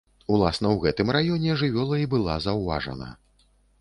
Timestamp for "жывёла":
1.63-1.99